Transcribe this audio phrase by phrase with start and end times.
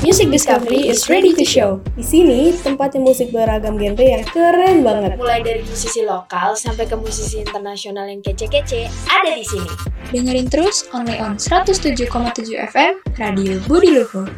[0.00, 1.76] Music Discovery is ready to show.
[1.92, 5.20] Di sini tempatnya musik beragam genre yang keren banget.
[5.20, 9.68] Mulai dari musisi lokal sampai ke musisi internasional yang kece-kece, ada di sini.
[10.08, 12.08] Dengerin terus only on 107,7
[12.72, 14.32] FM Radio Budi Luhur.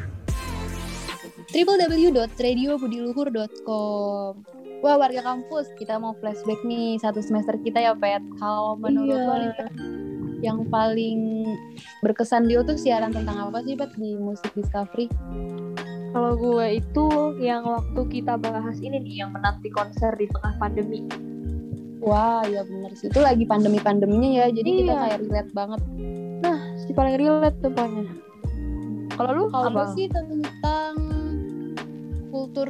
[1.52, 4.32] www.radiobudiluhur.com
[4.82, 8.18] Wah warga kampus, kita mau flashback nih satu semester kita ya Pet.
[8.42, 9.30] Kalau menurut Iya.
[9.30, 9.54] lo nih,
[10.42, 11.46] yang paling
[12.02, 15.06] berkesan di lo tuh siaran tentang apa sih Pet di Musik Discovery?
[16.12, 17.06] Kalau gue itu
[17.40, 21.06] yang waktu kita bahas ini nih, yang menanti konser di tengah pandemi.
[22.02, 25.02] Wah ya bener sih, itu lagi pandemi-pandeminya ya, jadi kita Iya.
[25.06, 25.80] kayak relate banget.
[26.82, 28.04] Si paling relate tuh pokoknya.
[29.14, 30.94] Kalau lu Kalau sih tentang
[32.34, 32.68] kultur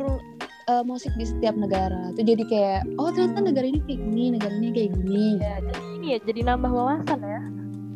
[0.68, 2.12] eh, musik di setiap negara.
[2.14, 5.26] Itu jadi kayak, oh ternyata negara ini kayak gini, negara ini kayak gini.
[5.40, 7.40] Ya, jadi ini ya, jadi nambah wawasan ya.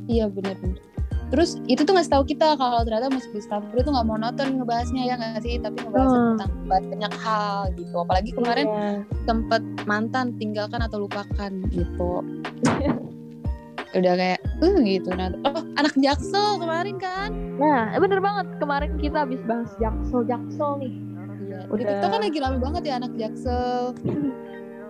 [0.07, 0.79] Iya benar-benar.
[1.27, 5.15] Terus itu tuh ngasih tahu kita kalau ternyata musik discovery itu nggak monoton ngebahasnya ya
[5.19, 6.23] nggak sih, tapi ngebahas Hmm.
[6.39, 7.97] tentang banyak hal gitu.
[7.99, 8.91] Apalagi kemarin Iya.
[9.27, 12.23] sempet mantan tinggalkan atau lupakan gitu.
[13.91, 15.09] Udah kayak uh gitu.
[15.15, 17.31] Nah, oh anak jaksel kemarin kan?
[17.57, 18.47] Nah, eh, bener banget.
[18.61, 20.95] Kemarin kita habis bahas jaksel-jaksel nih.
[21.43, 21.59] Iya.
[21.59, 21.87] Di Udah.
[21.91, 23.97] TikTok kan lagi rame banget ya anak jaksel.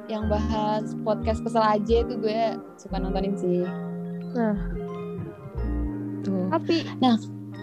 [0.06, 2.41] Yang bahas podcast kesel aja itu gue
[2.77, 3.64] suka nontonin sih.
[4.37, 4.84] Nah.
[6.27, 6.50] Tuh.
[6.50, 6.77] Tapi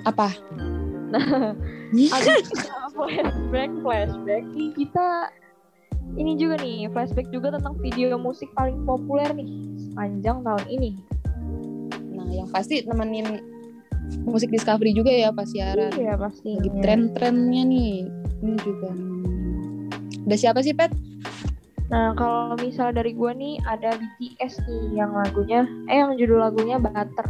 [0.08, 0.32] Apa?
[1.94, 2.34] ada
[2.98, 5.30] flashback, flashback nih kita
[6.18, 10.92] ini juga nih flashback juga tentang video musik paling populer nih sepanjang tahun ini.
[12.18, 13.46] Nah, yang pasti nemenin
[14.26, 15.94] musik discovery juga ya pas siaran.
[15.94, 16.58] Iya pasti.
[16.60, 17.96] Lagi tren-trennya nih.
[18.44, 18.90] Ini juga.
[20.28, 20.92] Udah siapa sih, Pet?
[21.92, 26.82] Nah kalau misal dari gue nih ada BTS nih yang lagunya, eh yang judul lagunya
[26.82, 27.28] Butter.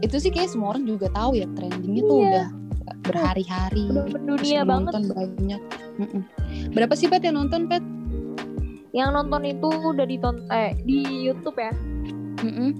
[0.00, 2.26] Itu sih kayak semua orang juga tahu ya trendingnya tuh Iya.
[2.26, 2.46] udah
[3.02, 3.84] berhari-hari.
[3.88, 4.92] Udah yang banget.
[4.94, 5.60] nonton banyak.
[6.70, 7.82] Berapa sih Pet yang nonton, Pet?
[8.90, 11.72] Yang nonton itu udah ditonton eh di YouTube ya.
[12.40, 12.70] Mm-mm.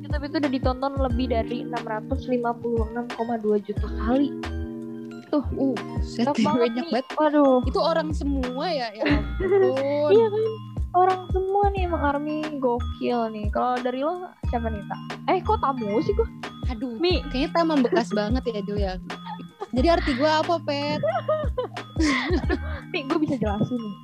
[0.00, 2.56] YouTube itu udah ditonton lebih dari 656,2
[3.62, 4.32] juta kali.
[5.28, 6.92] Tuh, uh, set Banyak banget banyak nih.
[6.94, 7.06] banget.
[7.14, 7.60] Waduh.
[7.64, 10.08] Itu orang semua ya, ya ampun.
[10.08, 10.42] Iya kan?
[10.88, 13.52] Orang semua nih emang army gokil nih.
[13.52, 15.00] Kalau dari lo siapa nih, Tak?
[15.28, 16.24] Eh, kok tamu sih gua?
[16.68, 17.24] Aduh, Mi.
[17.32, 18.94] kayaknya ta membekas banget ya dulu ya.
[19.72, 21.00] Jadi arti gue apa, Pet?
[22.92, 23.96] Mi, gue bisa jelasin nih.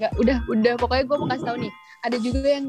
[0.00, 0.72] Nggak, udah, udah.
[0.80, 1.72] Pokoknya gue mau kasih tahu nih.
[2.00, 2.66] Ada juga yang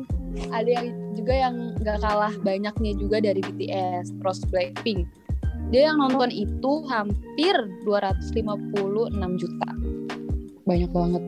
[0.52, 5.08] ada yang juga yang nggak kalah banyaknya juga dari BTS, Rose Blackpink.
[5.72, 7.56] Dia yang nonton itu hampir
[7.88, 9.70] 256 juta.
[10.68, 11.24] Banyak banget.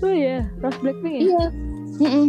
[0.00, 1.20] Oh iya, Rose Blackpink ya?
[1.20, 1.44] Iya.
[2.00, 2.26] Mm-mm.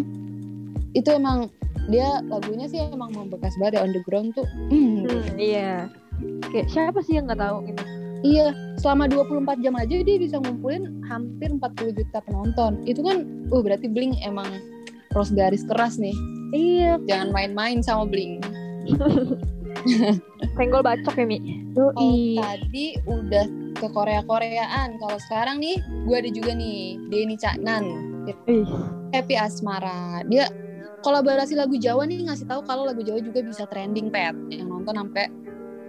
[0.97, 1.47] Itu emang
[1.89, 4.45] dia lagunya sih emang membekas banget ya on the ground tuh.
[4.69, 5.89] Hmm, Hmm, iya.
[6.53, 7.83] Kayak siapa sih yang nggak tahu gitu?
[8.19, 8.51] Iya,
[8.83, 12.83] selama 24 jam aja dia bisa ngumpulin hampir 40 juta penonton.
[12.83, 14.47] Itu kan, uh berarti Blink emang
[15.09, 16.11] terus garis keras nih.
[16.51, 18.43] Iya, Jangan main-main sama Blink.
[20.59, 21.39] senggol bacok ya, Mi.
[21.77, 22.35] Yoi.
[22.35, 23.45] tadi udah
[23.79, 24.99] ke Korea-Koreaan.
[24.99, 27.85] Kalau sekarang nih, gue ada juga nih, Denny Caknan.
[29.15, 30.21] Happy Asmara.
[30.27, 30.51] Dia
[31.01, 34.35] kolaborasi lagu Jawa nih ngasih tahu kalau lagu Jawa juga bisa trending, Pet.
[34.51, 35.25] Yang nonton sampai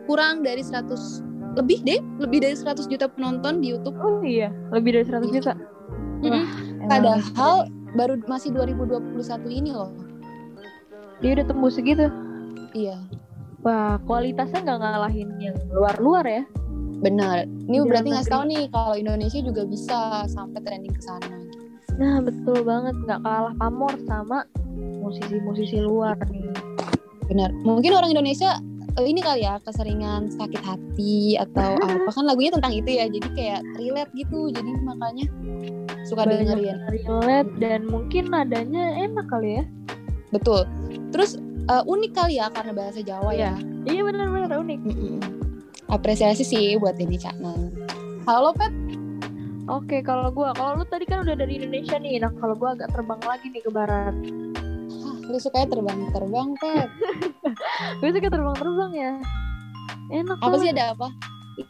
[0.07, 0.91] kurang dari 100
[1.59, 3.99] lebih deh, lebih dari 100 juta penonton di YouTube.
[3.99, 5.53] Oh iya, lebih dari 100 juta.
[6.23, 6.45] Mm-mm.
[6.87, 7.55] Emang Padahal
[7.99, 9.19] baru masih 2021
[9.51, 9.91] ini loh.
[11.21, 12.09] dia udah tembus segitu.
[12.73, 12.97] Iya,
[13.61, 16.43] Wah, kualitasnya nggak ngalahin yang luar-luar ya.
[17.01, 17.45] benar.
[17.45, 21.29] Ini Di berarti ngasih tahu nih kalau Indonesia juga bisa sampai trending ke sana.
[21.97, 22.93] Nah, betul banget.
[23.05, 24.45] Nggak kalah pamor sama
[25.11, 26.47] musisi-musisi luar nih.
[27.27, 27.51] Benar.
[27.67, 28.63] Mungkin orang Indonesia
[28.99, 33.11] eh, ini kali ya keseringan sakit hati atau apa kan lagunya tentang itu ya.
[33.11, 34.55] Jadi kayak relate gitu.
[34.55, 35.27] Jadi makanya
[36.07, 36.77] suka Banyak dengerin.
[36.91, 39.65] relate dan mungkin nadanya enak kali ya.
[40.31, 40.63] Betul.
[41.11, 43.53] Terus eh, unik kali ya karena bahasa Jawa ya.
[43.87, 44.81] Iya benar-benar unik.
[44.87, 45.19] Mm-mm.
[45.91, 47.75] Apresiasi sih buat Denny Caknan.
[48.23, 48.71] Halo Pet.
[49.71, 52.19] Oke, kalau gua, kalau lu tadi kan udah dari Indonesia nih.
[52.19, 54.15] Nah, kalau gua agak terbang lagi nih ke barat.
[55.31, 56.91] Lu sukanya terbang-terbang Pet.
[58.03, 59.13] Gue suka terbang-terbang ya.
[60.11, 61.09] Enak Apa sih ada apa?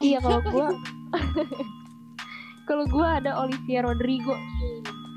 [0.00, 0.68] Iya, kalau gua
[2.68, 4.32] Kalau gua ada Olivia Rodrigo.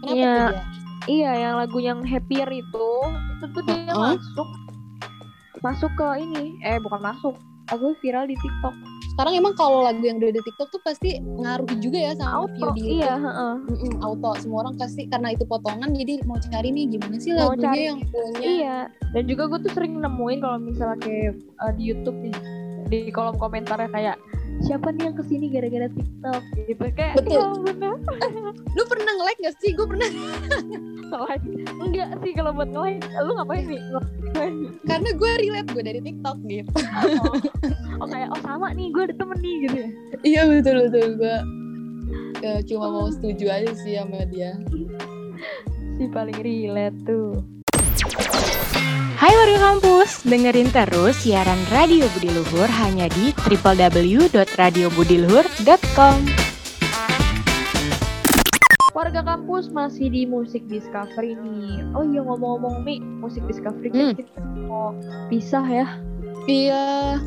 [0.03, 0.35] Kenapa Iya.
[0.51, 0.63] dia?
[1.03, 2.87] Iya, yang lagu yang Happier itu,
[3.35, 4.15] itu tuh dia Heeh.
[4.15, 4.49] masuk
[5.63, 6.59] masuk ke ini.
[6.59, 7.35] Eh, bukan masuk.
[7.71, 8.75] Aku viral di TikTok.
[9.13, 12.65] Sekarang emang kalau lagu yang udah di TikTok tuh pasti ngaruh juga ya sama view
[12.65, 13.25] Auto, di iya, YouTube.
[13.29, 13.55] heeh.
[13.69, 17.53] Mm-mm, auto semua orang pasti karena itu potongan jadi mau cari nih gimana sih Mau
[17.53, 17.81] lagunya cari.
[17.85, 18.77] yang punya Iya,
[19.13, 21.31] dan juga gue tuh sering nemuin kalau misalnya kayak
[21.61, 22.35] uh, di YouTube nih
[22.89, 24.17] di kolom komentarnya kayak
[24.61, 27.41] siapa nih yang ke sini gara-gara TikTok gitu kayak Betul.
[27.41, 27.93] ya bener
[28.73, 29.71] Lu pernah nge-like gak sih?
[29.73, 30.09] Gue pernah.
[31.13, 31.45] like
[31.77, 34.71] enggak sih kalau buat nge-like lu ngapain nih Ngapain nih?
[34.85, 36.71] Karena gue relate gue dari TikTok gitu.
[38.01, 39.89] oh kayak oh sama nih gue ada temen nih gitu ya
[40.25, 41.37] iya betul betul gue
[42.41, 44.57] ya, cuma mau setuju aja sih sama dia.
[45.95, 47.37] si paling relate tuh
[49.23, 56.17] Hai warga kampus, dengerin terus siaran Radio Budi Luhur hanya di www.radiobudiluhur.com.
[58.91, 64.15] warga kampus masih di musik discovery nih oh iya ngomong-ngomong Mi musik discovery kan Hmm.
[64.19, 64.91] kita mau
[65.31, 65.87] pisah ya
[66.45, 67.17] Iya.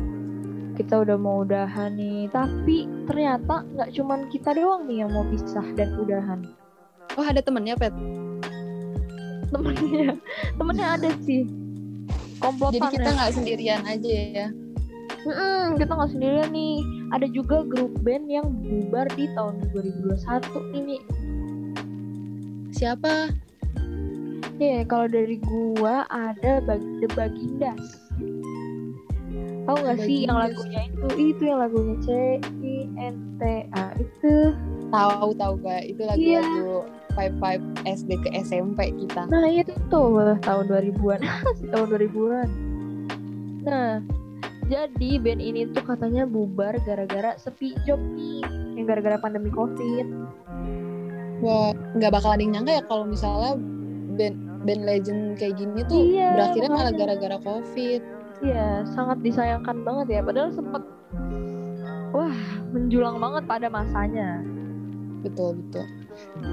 [0.77, 5.65] kita udah mau udahan nih tapi ternyata nggak cuman kita doang nih yang mau pisah
[5.73, 6.45] dan udahan
[7.17, 7.89] Oh ada temennya Pet.
[9.49, 10.13] temennya
[10.55, 11.66] temennya ada sih
[12.39, 13.15] komplotan Jadi kita ya.
[13.17, 14.47] nggak sendirian aja ya.
[15.27, 16.75] Mm-mm, kita nggak sendirian nih
[17.11, 20.97] ada juga grup band yang bubar di tahun 2021 ini
[22.71, 23.31] Siapa?
[24.57, 27.83] ya kalau dari gua ada Bag- The Bagindas
[29.67, 32.07] tahu nggak sih yang lagunya itu itu yang lagunya C
[32.63, 33.41] I N T
[33.75, 34.33] A itu
[34.87, 36.39] Tahu tahu gue itu Iya.
[36.41, 36.87] lagu-lagu
[37.17, 39.25] Five Five SD ke SMP kita.
[39.27, 42.47] Nah itu tuh tahun 2000-an Masih tahun 2000-an
[43.65, 43.91] Nah
[44.67, 48.43] jadi band ini tuh katanya bubar gara-gara sepi job nih.
[48.75, 50.05] Yang gara-gara pandemi covid.
[51.39, 53.55] Wah nggak bakal ada yang nyangka ya kalau misalnya
[54.17, 58.01] band band legend kayak gini tuh Iya, berakhirnya malah gara-gara covid.
[58.43, 60.21] Iya sangat disayangkan banget ya.
[60.21, 60.83] Padahal sempet
[62.11, 62.37] Wah
[62.71, 64.41] menjulang banget pada masanya
[65.25, 65.85] Betul betul.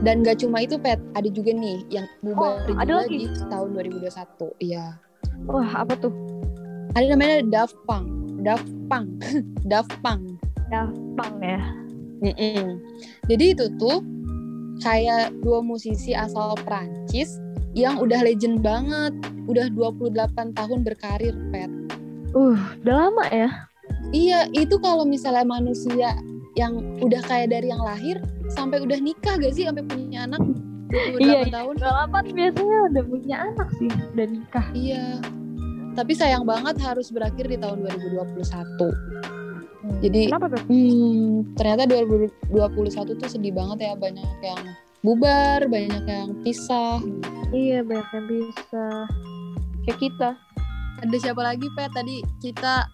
[0.05, 3.29] Dan gak cuma itu Pet, ada juga nih yang bubar Oh, juga ada lagi?
[3.29, 4.53] di tahun 2021.
[4.61, 4.85] Iya.
[5.45, 6.13] Wah apa tuh
[6.95, 8.07] Ada namanya Daft Punk.
[8.41, 9.09] Daft Punk.
[9.73, 10.37] Daft Punk.
[11.15, 11.63] Pang ya
[12.19, 12.83] Mm-mm.
[13.31, 14.03] Jadi itu tuh
[14.83, 17.39] kayak dua musisi asal Prancis
[17.79, 19.15] yang udah legend banget,
[19.47, 20.11] udah 28
[20.55, 21.71] tahun berkarir, Pet.
[22.35, 23.51] Uh udah lama ya
[24.11, 26.19] Iya, itu kalau misalnya manusia
[26.55, 28.19] yang udah kayak dari yang lahir
[28.53, 30.45] sampai udah nikah gak sih sampai punya anak
[30.93, 31.75] 28 Iya, tahun?
[31.81, 35.05] Balapan biasanya udah punya anak sih Udah nikah Iya.
[35.95, 40.03] Tapi sayang banget harus berakhir di tahun 2021.
[40.03, 40.63] Jadi Kenapa tuh?
[40.67, 44.63] Hmm, ternyata 2021 tuh sedih banget ya banyak yang
[45.07, 46.99] bubar, banyak yang pisah.
[47.55, 48.87] Iya banyak yang bisa
[49.87, 50.31] Kayak kita
[51.05, 51.95] Ada siapa lagi Pet?
[51.95, 52.91] Tadi kita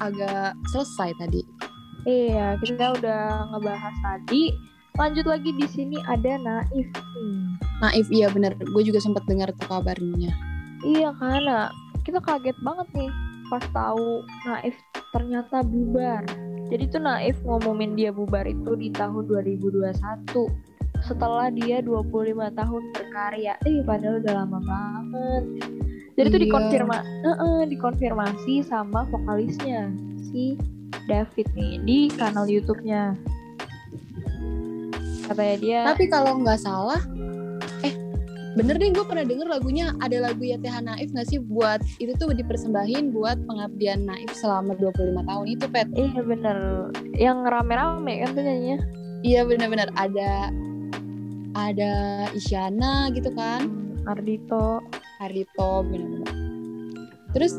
[0.00, 1.42] agak selesai tadi.
[2.02, 4.71] Iya, kita udah ngebahas tadi.
[4.92, 7.40] Lanjut lagi di sini ada Naif nih.
[7.80, 10.32] Naif iya bener, gue juga sempat dengar tuh kabarnya.
[10.84, 11.72] Iya karena
[12.02, 13.10] kita kaget banget nih
[13.48, 14.76] pas tahu Naif
[15.10, 16.24] ternyata bubar.
[16.68, 19.92] Jadi tuh Naif ngomongin dia bubar itu di tahun 2021
[21.02, 23.54] setelah dia 25 tahun berkarya.
[23.64, 25.44] Eh padahal udah lama banget.
[26.12, 26.44] Jadi tuh Iya.
[26.46, 29.88] dikonfirma, Heeh, dikonfirmasi sama vokalisnya
[30.20, 30.60] si
[31.08, 33.16] David nih di kanal YouTube-nya.
[35.32, 35.80] Katanya dia.
[35.88, 37.00] Tapi kalau nggak salah,
[37.80, 37.94] eh
[38.52, 41.40] bener deh gue pernah denger lagunya ada lagu YTH Naif nggak sih?
[41.40, 45.88] Buat itu tuh dipersembahin buat pengabdian Naif selama 25 tahun itu Pet.
[45.96, 46.58] Iya bener.
[47.16, 48.78] Yang rame-rame kan tuh nyanyinya.
[49.24, 49.88] Iya bener-bener.
[49.96, 50.52] Ada
[51.56, 51.92] ada
[52.36, 53.72] Isyana gitu kan.
[54.04, 54.84] Ardito
[55.16, 56.28] Ardito bener-bener.
[57.32, 57.56] Terus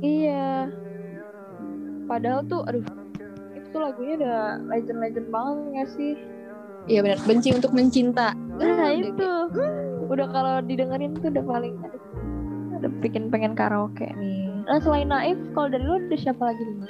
[0.00, 0.68] Iya.
[2.04, 3.03] Padahal tuh aduh
[3.74, 4.38] Itu tuh lagunya udah
[4.70, 6.12] legend-legend banget gak sih
[6.86, 8.30] iya benar benci untuk mencinta.
[8.54, 9.26] Nah itu
[10.06, 12.02] Udah kalau didengerin tuh udah paling aduh,
[12.78, 16.86] Udah bikin pengen karaoke nih Nah selain Naif Kalau dari lu ada siapa lagi nih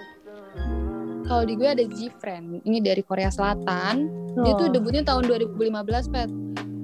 [1.25, 4.13] Kalau di gue ada G-Friend, ini dari Korea Selatan.
[4.45, 6.29] Dia tuh Oh, debutnya tahun 2015, Pet.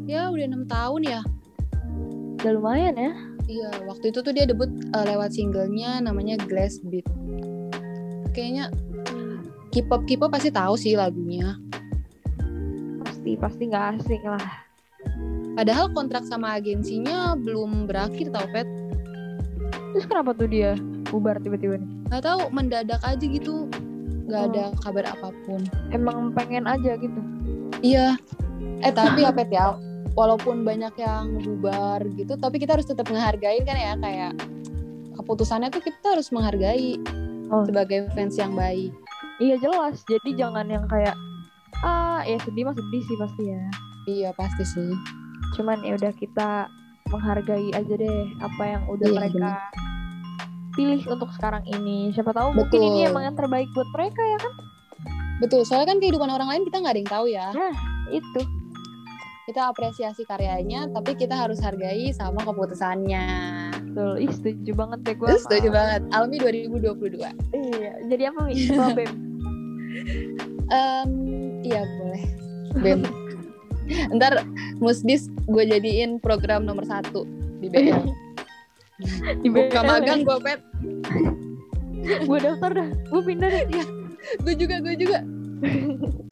[0.09, 1.21] Ya udah enam tahun ya.
[2.41, 3.13] Udah lumayan ya
[3.45, 7.05] Iya, waktu itu tuh dia debut uh, lewat singlenya namanya Glass Beat.
[8.33, 8.73] Kayaknya
[9.71, 11.55] K-pop K-pop pasti tahu sih lagunya.
[13.07, 14.47] Pasti Pasti gak asing lah
[15.55, 18.67] Padahal kontrak sama agensinya belum berakhir tau Pet.
[19.95, 20.75] Terus kenapa tuh dia
[21.11, 23.67] Bubar tiba-tiba nih Gak tahu mendadak aja gitu.
[24.31, 24.47] Gak Oh.
[24.47, 25.59] ada kabar apa pun.
[25.91, 27.19] Emang pengen aja gitu
[27.83, 28.15] Iya.
[28.81, 29.75] Eh tapi ya Pet ya,
[30.15, 34.33] walaupun banyak yang bubar gitu, tapi kita harus tetap menghargai kan ya kayak
[35.17, 36.97] keputusannya tuh kita harus menghargai
[37.51, 37.67] Oh.
[37.67, 38.95] sebagai fans yang baik.
[39.41, 41.17] Iya jelas Jadi jangan yang kayak
[41.81, 43.65] Ah ya sedih mah sedih sih pasti ya
[44.05, 44.93] Iya pasti sih.
[45.51, 46.71] cuman ya udah kita
[47.11, 49.51] menghargai aja deh apa yang udah Iya, mereka
[50.71, 52.15] pilih untuk sekarang ini.
[52.15, 52.89] Siapa tahu mungkin Betul.
[52.95, 54.53] ini emang yang terbaik buat mereka ya kan?
[55.43, 57.47] Betul, soalnya kan kehidupan orang lain kita nggak ada yang tahu ya.
[58.09, 58.41] Itu.
[59.51, 63.27] Kita apresiasi karyanya, tapi kita harus hargai sama keputusannya.
[63.91, 64.23] Betul.
[64.23, 65.29] Ih, setuju banget deh gue.
[65.35, 66.07] Setuju banget.
[66.15, 67.19] Almi 2022.
[67.51, 67.93] Iya.
[68.07, 68.55] Jadi apa Mi?
[68.55, 68.95] Ketua
[70.71, 71.11] Em,
[71.67, 72.23] iya boleh.
[72.79, 73.03] BEM.
[74.17, 74.47] Ntar
[74.79, 77.27] Musdis gue jadiin program nomor satu
[77.59, 78.07] di BM.
[79.43, 80.27] Di Buka BL magang ya.
[80.27, 80.61] gue pet.
[82.25, 82.89] Gue daftar dah.
[83.11, 83.65] Gue pindah deh.
[84.47, 85.19] Gue juga, gue juga.